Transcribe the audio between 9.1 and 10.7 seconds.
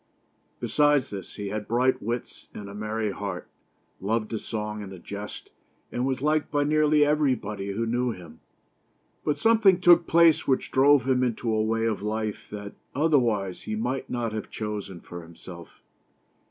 But something took place